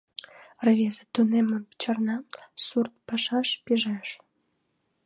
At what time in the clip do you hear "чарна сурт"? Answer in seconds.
1.81-2.93